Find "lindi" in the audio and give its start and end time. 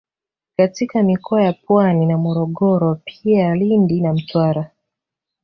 3.55-4.01